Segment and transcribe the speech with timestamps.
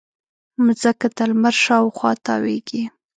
[0.65, 2.83] مځکه د لمر شاوخوا تاوېږي.